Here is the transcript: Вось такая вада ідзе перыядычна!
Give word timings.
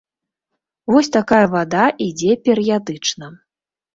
Вось 0.93 1.09
такая 1.17 1.41
вада 1.55 1.83
ідзе 2.07 2.31
перыядычна! 2.49 3.31